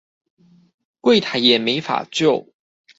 [1.01, 2.53] 櫃檯也沒法救